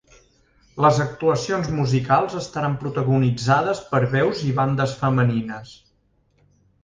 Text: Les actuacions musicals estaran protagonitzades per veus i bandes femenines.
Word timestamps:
Les 0.83 0.95
actuacions 1.03 1.67
musicals 1.79 2.37
estaran 2.39 2.77
protagonitzades 2.83 3.83
per 3.91 4.01
veus 4.15 4.41
i 4.49 4.53
bandes 4.61 4.95
femenines. 5.03 5.75